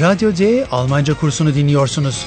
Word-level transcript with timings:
Radyo 0.00 0.36
D 0.36 0.66
Almanca 0.70 1.14
kursunu 1.14 1.54
dinliyorsunuz. 1.54 2.26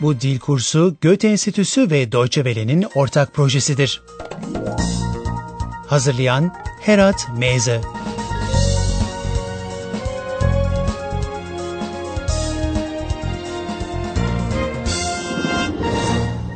Bu 0.00 0.20
dil 0.20 0.38
kursu 0.38 0.96
Goethe 1.02 1.28
Enstitüsü 1.28 1.90
ve 1.90 2.12
Deutsche 2.12 2.44
Welle'nin 2.44 2.86
ortak 2.94 3.34
projesidir. 3.34 4.02
Hazırlayan 5.86 6.54
Herat 6.80 7.28
Meze 7.38 7.80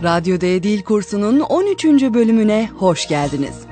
Radyo 0.02 0.41
D 0.41 0.62
Dil 0.62 0.83
Kursu'nun 0.83 1.41
13. 1.41 1.84
bölümüne 1.84 2.70
hoş 2.78 3.09
geldiniz. 3.09 3.71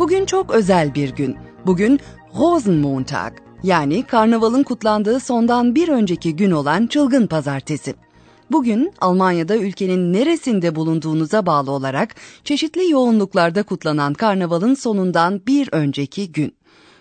Bugün 0.00 0.26
çok 0.26 0.50
özel 0.50 0.94
bir 0.94 1.10
gün. 1.10 1.36
Bugün 1.66 2.00
Rosenmontag 2.38 3.32
yani 3.62 4.02
karnavalın 4.02 4.62
kutlandığı 4.62 5.20
sondan 5.20 5.74
bir 5.74 5.88
önceki 5.88 6.36
gün 6.36 6.50
olan 6.50 6.86
Çılgın 6.86 7.26
Pazartesi. 7.26 7.94
Bugün 8.50 8.92
Almanya'da 9.00 9.56
ülkenin 9.56 10.12
neresinde 10.12 10.74
bulunduğunuza 10.74 11.46
bağlı 11.46 11.70
olarak 11.70 12.14
çeşitli 12.44 12.90
yoğunluklarda 12.90 13.62
kutlanan 13.62 14.14
karnavalın 14.14 14.74
sonundan 14.74 15.40
bir 15.46 15.68
önceki 15.72 16.32
gün. 16.32 16.54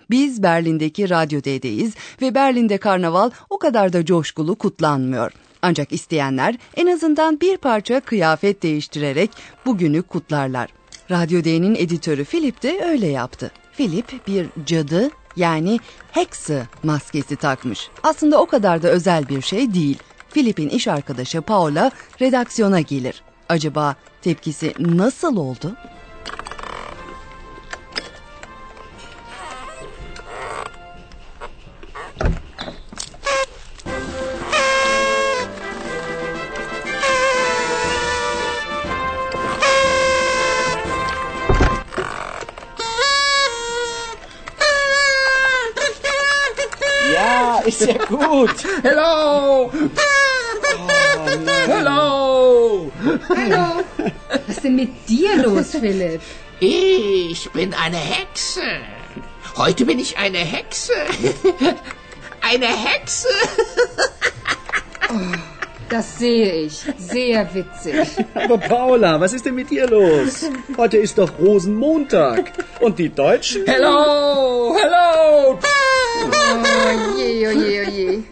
Biz 0.10 0.44
Berlin'deki 0.44 1.10
Radyo 1.10 1.44
D'deyiz 1.44 1.94
ve 2.22 2.36
Berlin'de 2.36 2.78
karnaval 2.78 3.32
o 3.50 3.60
kadar 3.60 3.94
da 3.94 4.06
coşkulu 4.06 4.56
kutlanmıyor. 4.56 5.32
Ancak 5.62 5.92
isteyenler 5.92 6.56
en 6.76 6.88
azından 6.88 7.42
bir 7.42 7.58
parça 7.58 8.00
kıyafet 8.00 8.64
değiştirerek 8.64 9.32
bugünü 9.66 10.02
kutlarlar. 10.02 10.79
Radyo 11.12 11.44
D'nin 11.44 11.76
editörü 11.76 12.26
Philip 12.26 12.64
de 12.64 12.82
öyle 12.86 13.08
yaptı. 13.08 13.52
Philip 13.78 14.28
bir 14.28 14.48
cadı 14.66 15.10
yani 15.36 15.80
Hexe 16.12 16.68
maskesi 16.84 17.36
takmış. 17.36 17.90
Aslında 18.04 18.42
o 18.42 18.46
kadar 18.46 18.84
da 18.84 18.88
özel 18.88 19.30
bir 19.30 19.42
şey 19.42 19.74
değil. 19.74 19.98
Philip'in 20.34 20.70
iş 20.70 20.88
arkadaşı 20.88 21.42
Paula 21.42 21.92
redaksiyona 22.22 22.82
gelir. 22.82 23.24
Acaba 23.50 23.96
tepkisi 24.22 24.74
nasıl 24.80 25.38
oldu? 25.38 25.76
Gut. 48.40 48.64
Hello! 48.84 49.72
Hello! 51.68 52.92
Hallo. 53.30 53.84
Was 54.30 54.48
ist 54.48 54.64
denn 54.64 54.76
mit 54.76 55.10
dir 55.10 55.36
los, 55.38 55.72
Philipp? 55.72 56.22
Ich 56.60 57.50
bin 57.52 57.74
eine 57.74 57.98
Hexe. 57.98 58.62
Heute 59.58 59.86
bin 59.86 60.00
ich 60.00 60.18
eine 60.18 60.40
Hexe. 60.40 60.94
Eine 62.42 62.68
Hexe. 62.68 63.28
Das 65.90 66.20
sehe 66.20 66.66
ich. 66.66 66.86
Sehr 66.98 67.54
witzig. 67.54 68.26
Aber 68.36 68.58
Paula, 68.58 69.20
was 69.20 69.34
ist 69.34 69.46
denn 69.46 69.56
mit 69.56 69.72
dir 69.72 69.88
los? 69.88 70.46
Heute 70.78 70.98
ist 70.98 71.18
doch 71.18 71.32
Rosenmontag. 71.40 72.52
Und 72.80 73.00
die 73.00 73.10
Deutschen? 73.10 73.64
Hello! 73.66 74.76
Hello! 74.80 75.60
Oh 76.22 77.18
je, 77.18 77.48
oh 77.48 77.52
je, 77.52 77.86
oh 77.86 77.90
je. 77.90 78.24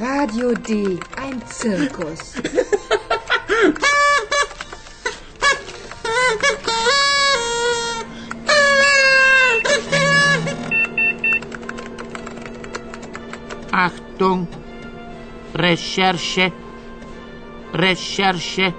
Radio 0.00 0.52
D, 0.52 0.98
ein 1.16 1.40
Zirkus. 1.48 2.34
Achtung, 13.72 14.48
Recherche, 15.54 16.52
Recherche, 17.78 18.74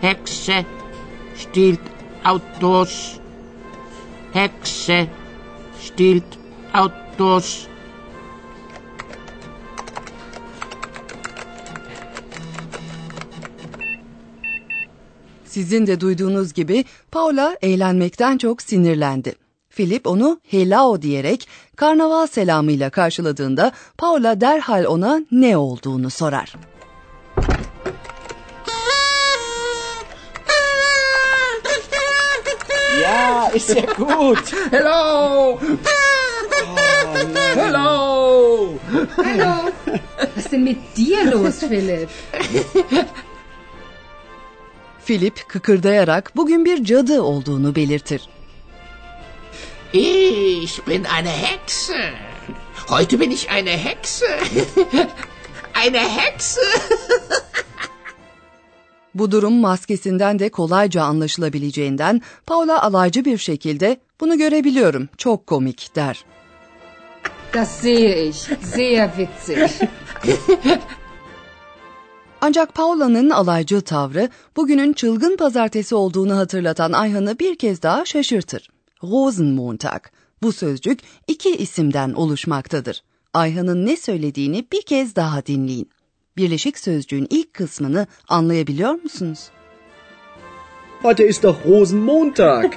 Hexe 0.00 0.64
stiehlt 1.36 1.80
Autos, 2.24 3.18
Hexe 4.32 5.06
stiehlt 5.80 6.24
Autos. 6.72 7.66
Sizin 15.44 15.86
de 15.86 16.00
duyduğunuz 16.00 16.52
gibi 16.52 16.84
Paula 17.10 17.56
eğlenmekten 17.62 18.38
çok 18.38 18.62
sinirlendi. 18.62 19.34
Philip 19.70 20.06
onu 20.06 20.40
hello 20.48 21.02
diyerek 21.02 21.48
karnaval 21.76 22.26
selamıyla 22.26 22.90
karşıladığında 22.90 23.72
Paula 23.98 24.40
derhal 24.40 24.84
ona 24.84 25.20
ne 25.30 25.56
olduğunu 25.56 26.10
sorar. 26.10 26.54
Ja, 33.24 33.48
ist 33.54 33.68
ja 33.74 33.86
gut. 33.96 34.52
Hello! 34.70 35.58
Hello! 37.54 38.78
Hallo. 39.16 39.72
Was 40.18 40.36
ist 40.36 40.52
denn 40.52 40.64
mit 40.64 40.78
dir 40.96 41.24
los, 41.32 41.60
Philipp? 41.60 42.10
Philip 45.06 45.48
kıkırdayarak 45.48 46.32
bugün 46.36 46.64
bir 46.64 46.84
cadı 46.84 47.22
olduğunu 47.22 47.74
belirtir. 47.74 48.28
Ich 49.92 50.86
bin 50.86 51.04
eine 51.04 51.30
Hexe. 51.30 52.10
Heute 52.90 53.20
bin 53.20 53.30
ich 53.30 53.50
eine 53.50 53.70
Hexe. 53.70 54.26
Eine 55.74 55.98
Hexe. 55.98 56.60
Bu 59.14 59.30
durum 59.30 59.54
maskesinden 59.54 60.38
de 60.38 60.48
kolayca 60.48 61.02
anlaşılabileceğinden 61.02 62.22
Paula 62.46 62.82
alaycı 62.82 63.24
bir 63.24 63.38
şekilde 63.38 63.96
bunu 64.20 64.38
görebiliyorum 64.38 65.08
çok 65.16 65.46
komik 65.46 65.96
der. 65.96 66.24
Das 67.54 67.70
sehe 67.70 68.28
ich. 68.28 68.36
Sehr 68.62 69.10
witzig. 69.16 69.88
Ancak 72.40 72.74
Paula'nın 72.74 73.30
alaycı 73.30 73.80
tavrı 73.80 74.28
bugünün 74.56 74.92
çılgın 74.92 75.36
pazartesi 75.36 75.94
olduğunu 75.94 76.36
hatırlatan 76.36 76.92
Ayhan'ı 76.92 77.38
bir 77.38 77.58
kez 77.58 77.82
daha 77.82 78.04
şaşırtır. 78.04 78.70
Rosenmontag. 79.02 80.02
Bu 80.42 80.52
sözcük 80.52 81.00
iki 81.28 81.56
isimden 81.56 82.12
oluşmaktadır. 82.12 83.02
Ayhan'ın 83.34 83.86
ne 83.86 83.96
söylediğini 83.96 84.66
bir 84.72 84.82
kez 84.82 85.16
daha 85.16 85.46
dinleyin. 85.46 85.90
Birleşik 86.36 86.78
sözcüğün 86.78 87.26
ilk 87.30 87.54
kısmını 87.54 88.06
anlayabiliyor 88.28 89.02
musunuz? 89.02 89.50
Heute 91.02 91.28
ist 91.28 91.42
doch 91.42 91.66
Rosenmontag. 91.66 92.74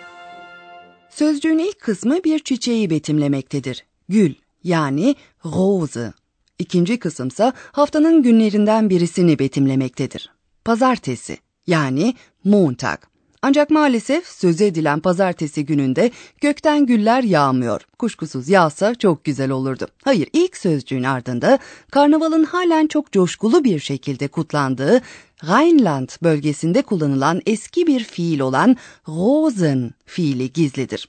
Sözcüğün 1.10 1.58
ilk 1.58 1.80
kısmı 1.80 2.24
bir 2.24 2.38
çiçeği 2.38 2.90
betimlemektedir. 2.90 3.84
Gül 4.08 4.34
yani 4.64 5.14
rose. 5.44 6.12
İkinci 6.58 6.98
kısımsa 6.98 7.52
haftanın 7.72 8.22
günlerinden 8.22 8.90
birisini 8.90 9.38
betimlemektedir. 9.38 10.30
Pazartesi 10.64 11.38
yani 11.66 12.14
Montag. 12.44 12.98
Ancak 13.42 13.70
maalesef 13.70 14.26
söz 14.26 14.60
edilen 14.60 15.00
pazartesi 15.00 15.66
gününde 15.66 16.10
gökten 16.40 16.86
güller 16.86 17.22
yağmıyor. 17.22 17.80
Kuşkusuz 17.98 18.48
yağsa 18.48 18.94
çok 18.94 19.24
güzel 19.24 19.50
olurdu. 19.50 19.86
Hayır 20.04 20.28
ilk 20.32 20.56
sözcüğün 20.56 21.02
ardında 21.02 21.58
karnavalın 21.90 22.44
halen 22.44 22.86
çok 22.86 23.12
coşkulu 23.12 23.64
bir 23.64 23.78
şekilde 23.80 24.28
kutlandığı 24.28 25.00
Rheinland 25.44 26.08
bölgesinde 26.22 26.82
kullanılan 26.82 27.42
eski 27.46 27.86
bir 27.86 28.04
fiil 28.04 28.40
olan 28.40 28.76
Rosen 29.08 29.90
fiili 30.06 30.52
gizlidir. 30.52 31.08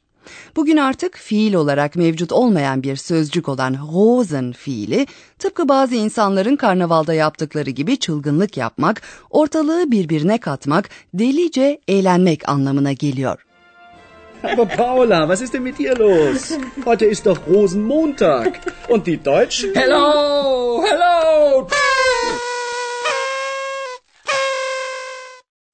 Bugün 0.55 0.77
artık 0.77 1.17
fiil 1.17 1.53
olarak 1.53 1.95
mevcut 1.95 2.31
olmayan 2.31 2.83
bir 2.83 2.95
sözcük 2.95 3.49
olan 3.49 3.77
Rosen 3.93 4.51
fiili, 4.51 5.07
tıpkı 5.39 5.69
bazı 5.69 5.95
insanların 5.95 6.55
karnavalda 6.55 7.13
yaptıkları 7.13 7.69
gibi 7.69 7.97
çılgınlık 7.97 8.57
yapmak, 8.57 9.01
ortalığı 9.29 9.91
birbirine 9.91 10.37
katmak, 10.37 10.89
delice 11.13 11.79
eğlenmek 11.87 12.49
anlamına 12.49 12.91
geliyor. 12.91 13.47
Aber 14.43 14.67
Paula, 14.67 15.27
was 15.27 15.41
ist 15.41 15.53
denn 15.53 15.63
mit 15.63 15.79
dir 15.79 15.97
los? 15.97 16.51
Heute 16.85 17.05
ist 17.07 17.25
doch 17.25 17.39
Rosenmontag. 17.47 18.53
Und 18.89 19.05
die 19.05 19.25
Deutschen? 19.25 19.73
Hello! 19.73 20.83
Hello! 20.83 21.67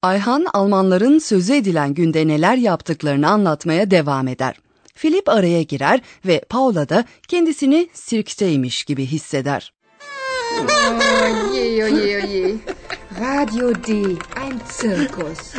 Ayhan 0.04 0.46
Almanların 0.52 1.18
sözü 1.18 1.54
edilen 1.54 1.94
günde 1.94 2.28
neler 2.28 2.56
yaptıklarını 2.56 3.28
anlatmaya 3.28 3.90
devam 3.90 4.28
eder. 4.28 4.56
Philip 4.94 5.28
araya 5.28 5.62
girer 5.62 6.00
ve 6.26 6.40
Paula 6.48 6.88
da 6.88 7.04
kendisini 7.28 7.88
sirkteymiş 7.92 8.84
gibi 8.84 9.06
hisseder. 9.06 9.72
Oh 10.60 10.66
je, 11.54 11.84
oh 11.84 11.88
je, 11.88 12.22
oh 12.22 12.30
je. 12.30 12.54
Radio 13.20 13.74
D, 13.74 13.92
ein 14.36 14.60
Zirkus. 14.70 15.54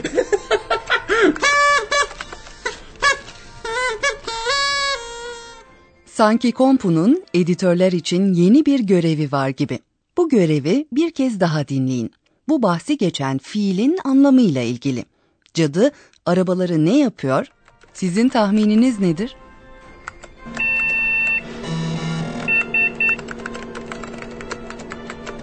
Sanki 6.06 6.52
Kompu'nun 6.52 7.24
editörler 7.34 7.92
için 7.92 8.34
yeni 8.34 8.66
bir 8.66 8.80
görevi 8.80 9.32
var 9.32 9.50
gibi. 9.50 9.80
Bu 10.18 10.30
görevi 10.30 10.88
bir 10.92 11.12
kez 11.12 11.40
daha 11.40 11.68
dinleyin. 11.68 12.12
Bu 12.48 12.62
bahsi 12.62 12.98
geçen 12.98 13.38
fiilin 13.38 13.98
anlamıyla 14.04 14.62
ilgili. 14.62 15.06
Cadı 15.54 15.92
arabaları 16.26 16.86
ne 16.86 16.98
yapıyor? 16.98 17.48
Sizin 17.94 18.30
tahmininiz 18.30 19.00
nedir? 19.00 19.36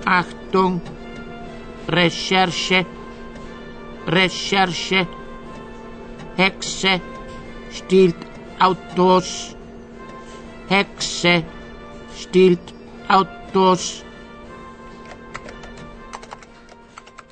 Achtung, 0.06 0.80
Recherche, 1.92 2.86
Recherche, 4.08 5.06
Hexe 6.36 7.00
stiehlt 7.70 8.16
Autos, 8.60 9.54
Hexe 10.68 11.42
stiehlt 12.16 12.60
Autos. 13.08 14.02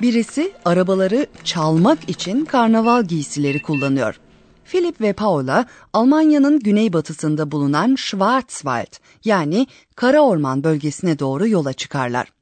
Birisi 0.02 0.52
arabaları 0.64 1.26
çalmak 1.44 2.08
için 2.08 2.44
karnaval 2.44 3.04
giysileri 3.04 3.62
kullanıyor. 3.62 4.20
Philip 4.64 5.00
ve 5.00 5.12
Paula 5.12 5.66
Almanya'nın 5.92 6.60
güneybatısında 6.60 7.50
bulunan 7.50 7.94
Schwarzwald 7.94 8.96
yani 9.24 9.66
Kara 9.96 10.20
Orman 10.20 10.64
bölgesine 10.64 11.18
doğru 11.18 11.48
yola 11.48 11.72
çıkarlar. 11.72 12.32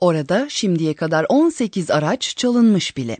Orada 0.00 0.46
şimdiye 0.48 0.94
kadar 0.94 1.26
18 1.28 1.90
araç 1.90 2.36
çalınmış 2.36 2.96
bile. 2.96 3.16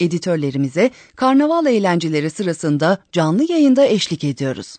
Editörlerimize 0.00 0.90
karnaval 1.16 1.66
eğlenceleri 1.66 2.30
sırasında 2.30 2.98
canlı 3.12 3.52
yayında 3.52 3.84
eşlik 3.84 4.24
ediyoruz. 4.24 4.76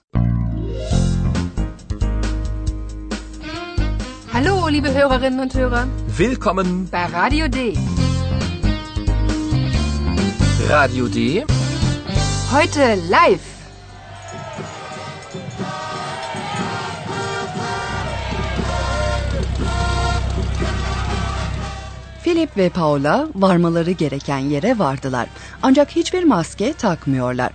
Hallo, 4.32 4.72
liebe 4.72 4.90
Hörerinnen 4.90 5.40
und 5.40 5.56
Hörer, 5.56 5.86
Willkommen 6.18 6.88
bei 6.92 7.14
Radio 7.14 7.54
D. 7.54 7.74
Radio 10.70 11.14
D. 11.14 11.46
Heute 12.52 12.98
live. 12.98 13.40
Philip 22.24 22.58
ve 22.58 22.70
Paula 22.70 23.28
varmaları 23.36 23.92
gereken 23.92 24.38
yere 24.38 24.80
vardılar. 24.80 25.28
Ancak 25.62 25.96
hiçbir 25.96 26.24
maske 26.24 26.74
takmıyorlar. 26.74 27.52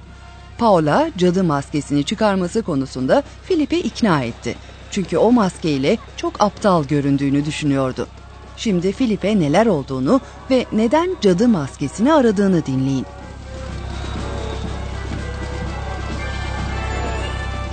Paula 0.58 1.10
cadı 1.16 1.44
maskesini 1.44 2.04
çıkarması 2.04 2.62
konusunda 2.62 3.22
Philip'i 3.46 3.76
ikna 3.76 4.22
etti. 4.22 4.56
Çünkü 4.90 5.18
o 5.18 5.32
maskeyle 5.32 5.98
çok 6.16 6.40
aptal 6.40 6.84
göründüğünü 6.84 7.44
düşünüyordu. 7.44 8.08
Şimdi 8.56 8.92
Philip'e 8.92 9.40
neler 9.40 9.66
olduğunu 9.66 10.20
ve 10.50 10.66
neden 10.72 11.16
cadı 11.20 11.48
maskesini 11.48 12.12
aradığını 12.12 12.66
dinleyin. 12.66 13.06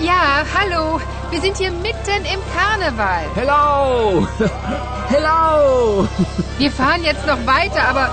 Ja, 0.01 0.44
hallo, 0.56 1.00
wir 1.31 1.42
sind 1.42 1.57
hier 1.60 1.69
mitten 1.72 2.25
im 2.33 2.39
Karneval. 2.56 3.25
Hello! 3.36 4.25
Hello! 5.10 6.07
Wir 6.60 6.72
fahren 6.72 7.04
jetzt 7.04 7.27
noch 7.27 7.38
weiter, 7.45 7.84
aber 7.89 8.10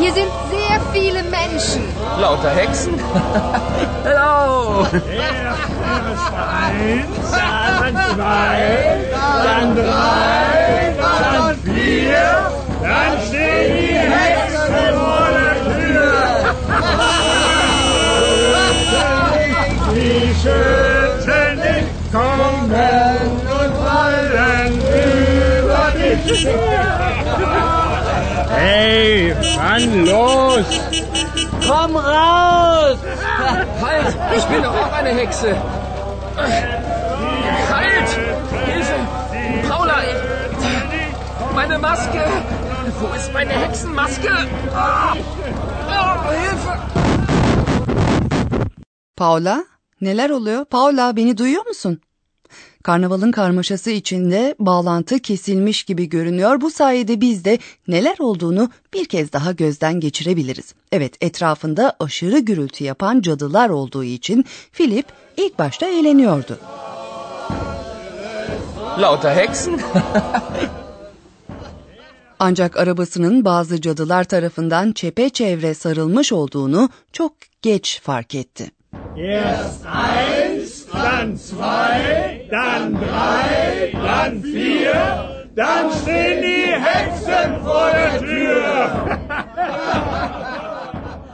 hier 0.00 0.12
sind 0.12 0.28
sehr 0.50 0.80
viele 0.92 1.22
Menschen. 1.22 1.82
Lauter 2.20 2.50
Hexen? 2.50 2.94
Hello! 4.04 4.86
dann 7.80 7.96
zwei, 8.14 9.04
dann 9.44 9.76
drei, 9.76 10.94
dann 11.32 11.56
vier, 11.64 11.77
dann 12.82 13.14
stehen 13.26 13.70
die 13.76 13.94
Hexen 13.94 14.74
vor 14.94 15.28
der 15.38 15.56
Tür. 15.74 16.18
Die 19.94 20.26
schützen 20.40 21.52
dich, 21.62 21.86
kommen 22.12 22.64
und 22.64 23.72
fallen 23.84 24.72
über 25.58 25.84
dich. 25.96 26.48
Hey, 28.56 29.34
wann 29.56 30.06
los? 30.06 30.66
Komm 31.66 31.96
raus! 31.96 32.96
Halt! 33.82 34.16
Ich 34.36 34.44
bin 34.44 34.62
doch 34.62 34.74
auch 34.74 34.92
eine 34.92 35.10
Hexe! 35.10 35.56
Meine 41.78 41.96
Maske! 41.96 42.20
Wo 43.00 43.16
ist 43.16 43.32
meine 43.32 43.50
Hexenmaske? 43.50 44.30
Ah! 44.74 45.16
Oh, 45.88 46.32
Hilfe! 46.32 46.78
Paula, 49.16 49.64
neler 50.00 50.30
oluyor? 50.30 50.64
Paula 50.64 51.16
beni 51.16 51.38
duyuyor 51.38 51.66
musun? 51.66 52.00
Karnavalın 52.82 53.32
karmaşası 53.32 53.90
içinde 53.90 54.54
bağlantı 54.58 55.18
kesilmiş 55.18 55.84
gibi 55.84 56.08
görünüyor. 56.08 56.60
Bu 56.60 56.70
sayede 56.70 57.20
biz 57.20 57.44
de 57.44 57.58
neler 57.88 58.16
olduğunu 58.18 58.70
bir 58.94 59.04
kez 59.04 59.32
daha 59.32 59.52
gözden 59.52 60.00
geçirebiliriz. 60.00 60.74
Evet, 60.92 61.14
etrafında 61.20 61.96
aşırı 62.00 62.38
gürültü 62.38 62.84
yapan 62.84 63.20
cadılar 63.20 63.70
olduğu 63.70 64.04
için 64.04 64.44
Philip 64.72 65.06
ilk 65.36 65.58
başta 65.58 65.86
eğleniyordu. 65.86 66.58
Lauter 68.98 69.36
Hexen? 69.36 69.80
Ancak 72.38 72.76
arabasının 72.76 73.44
bazı 73.44 73.80
cadılar 73.80 74.24
tarafından 74.24 74.92
çepeçevre 74.92 75.74
sarılmış 75.74 76.32
olduğunu 76.32 76.88
çok 77.12 77.32
geç 77.62 78.00
fark 78.02 78.34
etti. 78.34 78.70
Erst 79.16 79.86
eins, 79.86 80.86
dann 80.92 81.36
zwei, 81.36 82.48
dann 82.50 82.94
drei, 82.94 83.92
dann 83.92 84.42
vier, 84.42 85.46
dann 85.56 85.90
stehen 85.90 86.42
die 86.42 86.66
Hexen 86.66 87.66
vor 87.66 87.92
der 87.92 88.20
Tür. 88.20 88.58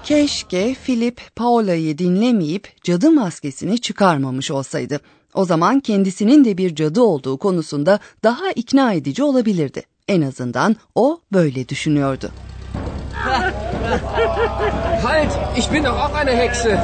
Keşke 0.04 0.74
Philip 0.84 1.20
Paula'yı 1.36 1.98
dinlemeyip 1.98 2.68
cadı 2.82 3.10
maskesini 3.10 3.80
çıkarmamış 3.80 4.50
olsaydı. 4.50 5.00
O 5.34 5.44
zaman 5.44 5.80
kendisinin 5.80 6.44
de 6.44 6.58
bir 6.58 6.74
cadı 6.74 7.02
olduğu 7.02 7.38
konusunda 7.38 7.98
daha 8.24 8.50
ikna 8.50 8.92
edici 8.92 9.22
olabilirdi. 9.22 9.82
En 10.08 10.22
azından 10.22 10.76
o 10.94 11.20
böyle 11.32 11.68
düşünüyordu. 11.68 12.30
Halt! 15.02 15.32
Ich 15.56 15.72
bin 15.72 15.84
doch 15.84 15.98
auch 15.98 16.14
eine 16.14 16.36
Hexe! 16.36 16.76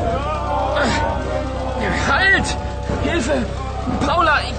Halt! 2.08 2.56
Hilfe! 3.04 3.38
Paula! 4.06 4.40
Ich, 4.42 4.54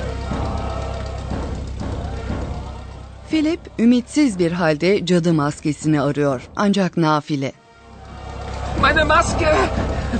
Philip 3.29 3.59
ümitsiz 3.79 4.39
bir 4.39 4.51
halde 4.51 5.05
cadı 5.05 5.33
maskesini 5.33 6.01
arıyor. 6.01 6.41
Ancak 6.55 6.97
nafile. 6.97 7.51
meine 8.81 9.03
Maske! 9.03 9.55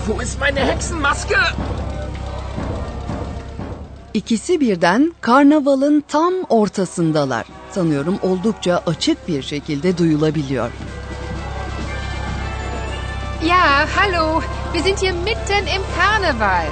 Wo 0.07 0.21
ist 0.23 0.39
meine 0.39 0.65
Hexenmaske? 0.67 1.37
İkisi 4.13 4.59
birden 4.59 5.13
karnavalın 5.21 6.03
tam 6.07 6.33
ortasındalar. 6.49 7.60
Sanıyorum 7.73 8.19
oldukça 8.21 8.83
açık 8.85 9.27
bir 9.27 9.41
şekilde 9.43 9.97
duyulabiliyor. 9.97 10.71
Ja, 13.45 13.87
hallo, 13.95 14.41
wir 14.73 14.83
sind 14.83 14.97
hier 14.97 15.11
mitten 15.11 15.65
im 15.65 15.81
Karneval. 15.97 16.67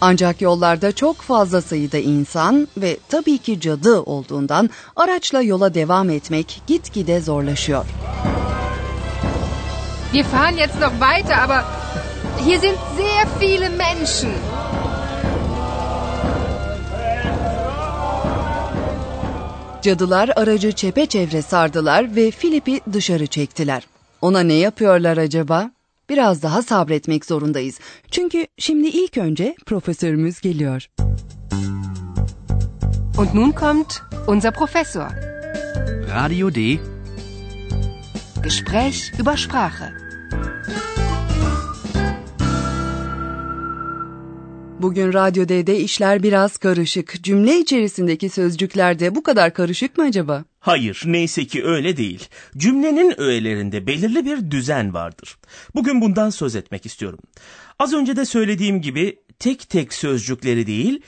Ancak 0.00 0.40
yollarda 0.40 0.92
çok 0.92 1.16
fazla 1.16 1.62
sayıda 1.62 1.98
insan 1.98 2.68
ve 2.76 2.98
tabii 3.08 3.38
ki 3.38 3.60
cadı 3.60 4.00
olduğundan 4.00 4.70
araçla 4.96 5.42
yola 5.42 5.74
devam 5.74 6.10
etmek 6.10 6.62
gitgide 6.66 7.20
zorlaşıyor. 7.20 7.84
Wir 10.12 10.24
fahren 10.24 10.56
jetzt 10.56 10.80
noch 10.80 10.92
weiter, 10.92 11.38
aber 11.38 11.64
hier 12.46 12.60
sind 12.60 12.76
sehr 12.96 13.26
viele 13.40 13.68
Menschen. 13.68 14.30
Cadılar 19.86 20.30
aracı 20.36 20.72
çepeçevre 20.72 21.42
sardılar 21.42 22.16
ve 22.16 22.30
Filip'i 22.30 22.80
dışarı 22.92 23.26
çektiler. 23.26 23.86
Ona 24.22 24.40
ne 24.40 24.52
yapıyorlar 24.52 25.16
acaba? 25.16 25.70
Biraz 26.08 26.42
daha 26.42 26.62
sabretmek 26.62 27.24
zorundayız. 27.24 27.80
Çünkü 28.10 28.46
şimdi 28.58 28.88
ilk 28.88 29.18
önce 29.18 29.54
profesörümüz 29.66 30.40
geliyor. 30.40 30.86
Und 33.18 33.28
nun 33.34 33.52
kommt 33.52 34.02
unser 34.26 34.54
Professor. 34.54 35.10
Radio 36.14 36.54
D. 36.54 36.78
Gespräch 38.42 39.20
über 39.20 39.36
Sprache. 39.36 40.05
Bugün 44.80 45.12
Radyo 45.12 45.48
D'de 45.48 45.80
işler 45.80 46.22
biraz 46.22 46.56
karışık. 46.56 47.22
Cümle 47.22 47.58
içerisindeki 47.58 48.28
sözcükler 48.28 48.98
de 48.98 49.14
bu 49.14 49.22
kadar 49.22 49.54
karışık 49.54 49.98
mı 49.98 50.04
acaba? 50.04 50.44
Hayır, 50.60 51.02
neyse 51.06 51.44
ki 51.46 51.64
öyle 51.64 51.96
değil. 51.96 52.28
Cümlenin 52.56 53.20
öğelerinde 53.20 53.86
belirli 53.86 54.24
bir 54.24 54.50
düzen 54.50 54.94
vardır. 54.94 55.36
Bugün 55.74 56.00
bundan 56.00 56.30
söz 56.30 56.56
etmek 56.56 56.86
istiyorum. 56.86 57.18
Az 57.78 57.94
önce 57.94 58.16
de 58.16 58.24
söylediğim 58.24 58.82
gibi 58.82 59.18
tek 59.38 59.68
tek 59.68 59.94
sözcükleri 59.94 60.66
değil, 60.66 61.00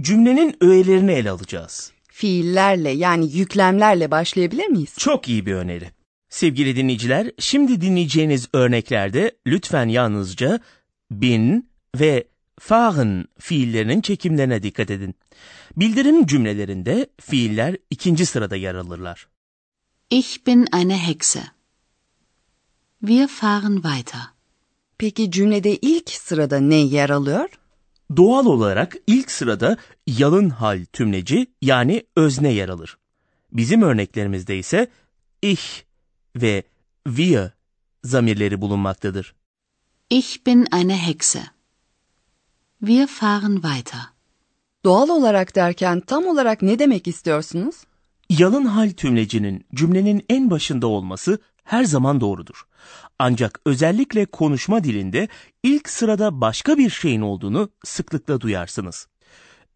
cümlenin 0.00 0.56
öğelerini 0.60 1.12
ele 1.12 1.30
alacağız. 1.30 1.92
Fiillerle 2.08 2.90
yani 2.90 3.32
yüklemlerle 3.32 4.10
başlayabilir 4.10 4.66
miyiz? 4.66 4.94
Çok 4.98 5.28
iyi 5.28 5.46
bir 5.46 5.54
öneri. 5.54 5.90
Sevgili 6.28 6.76
dinleyiciler, 6.76 7.30
şimdi 7.38 7.80
dinleyeceğiniz 7.80 8.48
örneklerde 8.52 9.30
lütfen 9.46 9.88
yalnızca 9.88 10.60
bin 11.10 11.70
ve 12.00 12.24
fahren 12.58 13.24
fiillerinin 13.38 14.00
çekimlerine 14.00 14.62
dikkat 14.62 14.90
edin. 14.90 15.14
Bildirim 15.76 16.26
cümlelerinde 16.26 17.06
fiiller 17.20 17.76
ikinci 17.90 18.26
sırada 18.26 18.56
yer 18.56 18.74
alırlar. 18.74 19.28
Ich 20.10 20.46
bin 20.46 20.66
eine 20.72 20.98
Hexe. 21.06 21.42
Wir 23.00 23.28
fahren 23.28 23.74
weiter. 23.74 24.20
Peki 24.98 25.30
cümlede 25.30 25.76
ilk 25.76 26.10
sırada 26.10 26.60
ne 26.60 26.76
yer 26.76 27.10
alıyor? 27.10 27.48
Doğal 28.16 28.46
olarak 28.46 28.96
ilk 29.06 29.30
sırada 29.30 29.76
yalın 30.06 30.50
hal 30.50 30.84
tümleci 30.92 31.46
yani 31.62 32.06
özne 32.16 32.52
yer 32.52 32.68
alır. 32.68 32.98
Bizim 33.52 33.82
örneklerimizde 33.82 34.58
ise 34.58 34.90
ich 35.42 35.84
ve 36.36 36.62
wir 37.04 37.50
zamirleri 38.04 38.60
bulunmaktadır. 38.60 39.34
Ich 40.10 40.46
bin 40.46 40.66
eine 40.72 41.06
Hexe. 41.06 41.55
Wir 42.80 43.06
fahren 43.06 43.54
weiter. 43.54 44.00
Doğal 44.84 45.08
olarak 45.08 45.56
derken 45.56 46.00
tam 46.00 46.26
olarak 46.26 46.62
ne 46.62 46.78
demek 46.78 47.08
istiyorsunuz? 47.08 47.76
Yalın 48.28 48.64
hal 48.64 48.90
tümlecinin 48.90 49.66
cümlenin 49.74 50.24
en 50.28 50.50
başında 50.50 50.86
olması 50.86 51.38
her 51.64 51.84
zaman 51.84 52.20
doğrudur. 52.20 52.66
Ancak 53.18 53.60
özellikle 53.66 54.26
konuşma 54.26 54.84
dilinde 54.84 55.28
ilk 55.62 55.88
sırada 55.88 56.40
başka 56.40 56.78
bir 56.78 56.90
şeyin 56.90 57.20
olduğunu 57.20 57.68
sıklıkla 57.84 58.40
duyarsınız. 58.40 59.08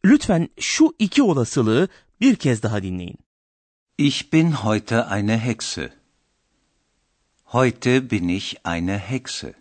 Lütfen 0.05 0.49
şu 0.61 0.95
iki 0.99 1.23
olasılığı 1.23 1.89
bir 2.21 2.37
kez 2.37 2.63
daha 2.63 2.83
dinleyin. 2.83 3.19
Ich 3.99 4.33
bin 4.33 4.51
heute 4.51 5.07
eine 5.11 5.39
Hexe. 5.39 5.93
Heute 7.45 8.11
bin 8.11 8.29
ich 8.29 8.57
eine 8.65 8.99
Hexe. 8.99 9.55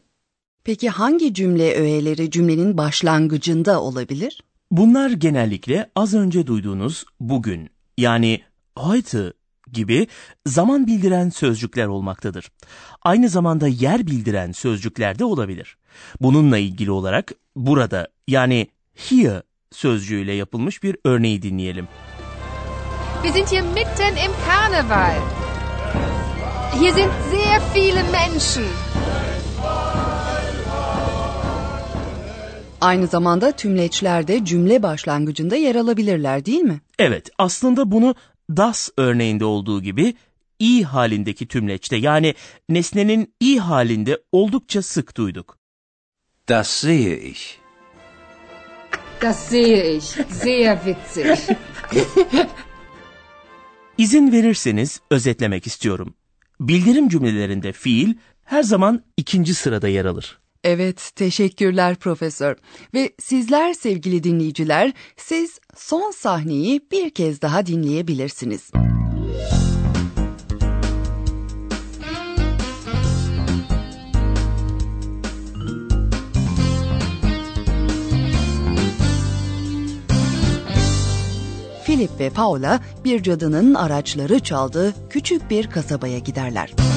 Peki 0.64 0.90
hangi 0.90 1.34
cümle 1.34 1.76
öğeleri 1.76 2.32
cümlenin 2.32 2.78
başlangıcında 2.78 3.82
olabilir? 3.82 4.44
Bunlar 4.72 5.10
genellikle 5.12 5.90
az 5.96 6.14
önce 6.14 6.48
duyduğunuz 6.48 7.06
bugün 7.20 7.70
yani 7.98 8.42
heute 8.78 9.34
gibi 9.72 10.08
zaman 10.46 10.88
bildiren 10.88 11.30
sözcükler 11.30 11.88
olmaktadır. 11.88 12.52
Aynı 13.02 13.30
zamanda 13.30 13.68
yer 13.68 14.08
bildiren 14.08 14.52
sözcükler 14.52 15.20
de 15.20 15.26
olabilir. 15.26 15.78
Bununla 16.22 16.58
ilgili 16.58 16.92
olarak 16.92 17.32
burada 17.56 18.08
yani 18.28 18.68
here 18.96 19.44
sözcüğüyle 19.72 20.34
yapılmış 20.34 20.84
bir 20.84 20.98
örneği 21.06 21.42
dinleyelim. 21.42 21.88
Wir 23.24 23.34
sind 23.34 23.48
hier 23.48 23.62
mitten 23.62 24.16
im 24.16 24.32
Karneval. 24.48 25.20
Hier 26.80 26.94
sind 26.94 27.12
sehr 27.32 27.62
viele 27.76 28.04
Menschen. 28.04 28.89
Aynı 32.82 33.08
zamanda 33.08 33.52
tümleçler 33.52 34.28
de 34.28 34.46
cümle 34.46 34.84
başlangıcında 34.84 35.56
yer 35.56 35.76
alabilirler 35.76 36.46
değil 36.46 36.62
mi? 36.62 36.82
Evet, 37.00 37.30
aslında 37.38 37.92
bunu 37.92 38.16
das 38.50 38.90
örneğinde 38.98 39.46
olduğu 39.46 39.82
gibi 39.82 40.14
i 40.60 40.84
halindeki 40.84 41.48
tümleçte 41.48 41.96
yani 41.96 42.34
nesnenin 42.70 43.34
i 43.40 43.60
halinde 43.60 44.22
oldukça 44.32 44.82
sık 44.82 45.18
duyduk. 45.18 45.58
Das 46.50 46.70
sehe 46.70 47.18
ich. 47.18 47.58
Das 49.22 49.40
sehe 49.50 49.96
ich. 49.96 50.04
Sehr 50.30 50.78
witzig. 50.86 51.58
İzin 53.98 54.32
verirseniz 54.32 55.02
özetlemek 55.12 55.68
istiyorum. 55.68 56.14
Bildirim 56.60 57.10
cümlelerinde 57.10 57.72
fiil 57.72 58.14
her 58.44 58.64
zaman 58.64 59.04
ikinci 59.18 59.54
sırada 59.54 59.88
yer 59.88 60.06
alır. 60.06 60.40
Evet, 60.64 61.12
teşekkürler 61.16 61.96
profesör. 61.96 62.56
Ve 62.94 63.10
sizler 63.20 63.74
sevgili 63.74 64.24
dinleyiciler, 64.24 64.94
siz 65.18 65.60
son 65.76 66.12
sahneyi 66.12 66.82
bir 66.92 67.10
kez 67.10 67.42
daha 67.42 67.66
dinleyebilirsiniz. 67.66 68.72
Philip 81.86 82.20
ve 82.20 82.30
Paula 82.30 82.80
bir 83.04 83.24
cadının 83.24 83.74
araçları 83.74 84.40
çaldığı 84.40 84.94
küçük 85.10 85.50
bir 85.50 85.70
kasabaya 85.70 86.20
giderler. 86.20 86.89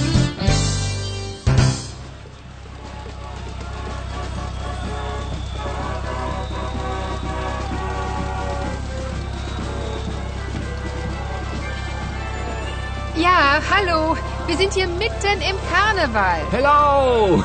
Hallo. 13.70 14.16
Wir 14.46 14.56
sind 14.56 14.74
hier 14.74 14.86
mitten 14.88 15.40
im 15.40 15.56
Karneval. 15.70 16.40
Hello! 16.50 17.44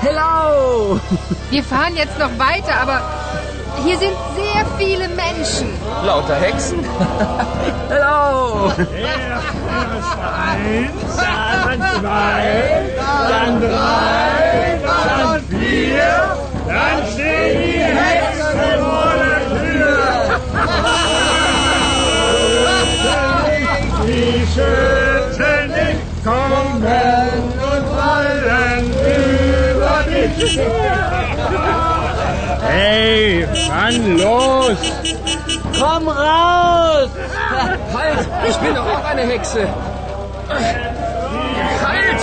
Hello! 0.00 1.00
Wir 1.50 1.62
fahren 1.62 1.96
jetzt 1.96 2.18
noch 2.18 2.30
weiter, 2.38 2.74
aber 2.82 3.00
hier 3.84 3.96
sind 3.98 4.16
sehr 4.34 4.66
viele 4.76 5.08
Menschen. 5.08 5.68
Lauter 6.04 6.34
Hexen? 6.34 6.84
Hello! 7.88 8.72
Erst 8.76 10.18
eins, 10.18 11.16
dann 11.16 11.80
zwei, 12.00 12.82
dann 13.28 13.60
drei, 13.60 14.80
dann 14.82 15.42
vier, 15.48 16.36
dann 16.66 17.06
stehen 17.12 17.62
die 17.62 17.78
Hexen 17.78 18.58
vor 18.80 19.12
der 19.22 19.40
Tür. 19.60 19.98
Die 24.06 24.48
nicht 24.48 24.58
kommen 26.28 26.82
und 27.72 27.84
fallen 27.96 28.84
über 29.72 30.02
dich. 30.10 30.60
Hey, 32.68 33.46
Mann, 33.68 34.18
los! 34.18 34.76
Komm 35.80 36.08
raus! 36.08 37.08
Halt! 37.94 38.28
Ich 38.48 38.56
bin 38.56 38.74
doch 38.74 38.86
auch 38.86 39.04
eine 39.10 39.22
Hexe! 39.22 39.66
Halt! 41.84 42.20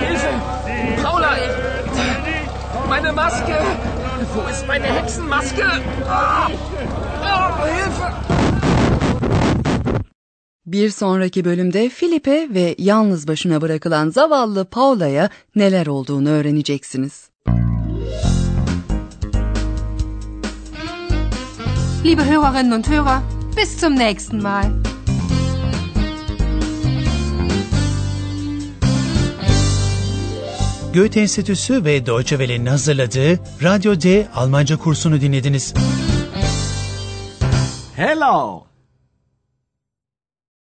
Hilfe! 0.00 0.28
Paula! 1.02 1.30
ich- 1.36 2.88
Meine 2.88 3.12
Maske! 3.12 3.54
Wo 4.34 4.48
ist 4.50 4.66
meine 4.66 4.84
Hexenmaske? 4.86 5.64
Ah! 6.08 6.46
Oh, 7.22 7.64
Hilfe! 7.64 8.12
Bir 10.72 10.90
sonraki 10.90 11.44
bölümde 11.44 11.88
Filip'e 11.88 12.48
ve 12.54 12.74
yalnız 12.78 13.28
başına 13.28 13.60
bırakılan 13.60 14.10
zavallı 14.10 14.64
Paula'ya 14.64 15.30
neler 15.56 15.86
olduğunu 15.86 16.28
öğreneceksiniz. 16.28 17.28
Liebe 22.04 22.22
Hörerinnen 22.22 22.70
und 22.70 22.86
Hörer, 22.86 23.20
bis 23.56 23.80
zum 23.80 23.96
nächsten 23.96 24.42
Mal. 24.42 24.64
Goethe 30.94 31.20
Enstitüsü 31.20 31.84
ve 31.84 32.06
Deutsche 32.06 32.38
Welle'nin 32.38 32.66
hazırladığı 32.66 33.38
Radyo 33.62 34.00
D 34.00 34.28
Almanca 34.34 34.76
kursunu 34.76 35.20
dinlediniz. 35.20 35.74
Hello! 37.96 38.69